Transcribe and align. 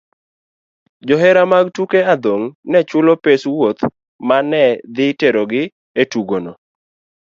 Johera 1.07 1.43
mag 1.51 1.65
tuke 1.75 1.99
adhong' 2.13 2.47
ne 2.71 2.79
chulo 2.89 3.13
pes 3.23 3.41
wuoth 3.53 3.81
ma 4.27 4.37
ne 4.51 4.63
dhi 4.95 5.07
terogi 5.19 5.63
e 6.01 6.03
tugono. 6.11 6.51